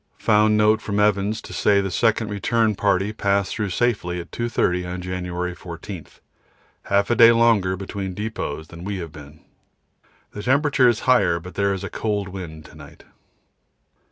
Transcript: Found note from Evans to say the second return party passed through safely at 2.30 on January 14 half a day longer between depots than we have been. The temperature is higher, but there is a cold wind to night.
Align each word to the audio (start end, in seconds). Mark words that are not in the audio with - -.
Found 0.17 0.57
note 0.57 0.81
from 0.81 0.99
Evans 0.99 1.43
to 1.43 1.53
say 1.53 1.79
the 1.79 1.91
second 1.91 2.29
return 2.29 2.73
party 2.73 3.13
passed 3.13 3.53
through 3.53 3.69
safely 3.69 4.19
at 4.19 4.31
2.30 4.31 4.91
on 4.95 4.99
January 5.03 5.53
14 5.53 6.07
half 6.85 7.11
a 7.11 7.15
day 7.15 7.31
longer 7.31 7.77
between 7.77 8.15
depots 8.15 8.69
than 8.69 8.83
we 8.83 8.97
have 8.97 9.11
been. 9.11 9.41
The 10.31 10.41
temperature 10.41 10.89
is 10.89 11.01
higher, 11.01 11.39
but 11.39 11.53
there 11.53 11.71
is 11.75 11.83
a 11.83 11.89
cold 11.91 12.29
wind 12.29 12.65
to 12.65 12.75
night. 12.75 13.03